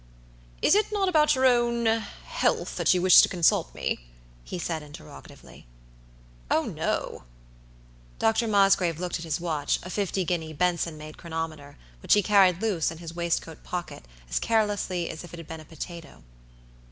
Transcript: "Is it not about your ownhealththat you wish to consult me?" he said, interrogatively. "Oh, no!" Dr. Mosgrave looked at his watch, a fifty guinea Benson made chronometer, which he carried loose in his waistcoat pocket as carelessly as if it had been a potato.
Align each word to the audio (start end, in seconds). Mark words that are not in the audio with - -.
"Is 0.63 0.73
it 0.73 0.91
not 0.91 1.07
about 1.09 1.35
your 1.35 1.45
ownhealththat 1.45 2.91
you 2.91 3.03
wish 3.03 3.21
to 3.21 3.29
consult 3.29 3.75
me?" 3.75 3.99
he 4.43 4.57
said, 4.57 4.81
interrogatively. 4.81 5.67
"Oh, 6.49 6.63
no!" 6.63 7.25
Dr. 8.17 8.47
Mosgrave 8.47 8.99
looked 8.99 9.19
at 9.19 9.25
his 9.25 9.39
watch, 9.39 9.77
a 9.83 9.91
fifty 9.91 10.25
guinea 10.25 10.53
Benson 10.53 10.97
made 10.97 11.19
chronometer, 11.19 11.77
which 12.01 12.15
he 12.15 12.23
carried 12.23 12.63
loose 12.63 12.89
in 12.89 12.97
his 12.97 13.13
waistcoat 13.15 13.63
pocket 13.63 14.05
as 14.27 14.39
carelessly 14.39 15.07
as 15.07 15.23
if 15.23 15.35
it 15.35 15.37
had 15.37 15.47
been 15.47 15.59
a 15.59 15.65
potato. 15.65 16.23